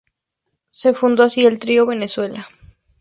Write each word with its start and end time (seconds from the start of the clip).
Se 0.69 0.95
funda 0.95 1.25
así 1.25 1.45
el 1.45 1.59
Trío 1.59 1.85
Venezuela. 1.85 2.47